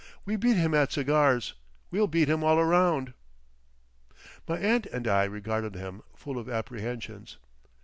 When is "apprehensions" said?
6.49-7.37